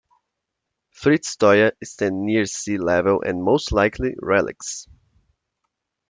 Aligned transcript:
"Fitzroya" 0.99 1.73
stands 1.83 2.17
near 2.25 2.47
sea 2.47 2.79
level 2.79 3.21
are 3.23 3.35
most 3.35 3.71
likely 3.71 4.15
relicts. 4.19 4.87